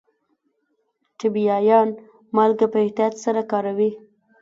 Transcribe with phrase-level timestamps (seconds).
[1.19, 1.89] ټبیايان
[2.35, 3.91] مالګه په احتیاط سره کاروي.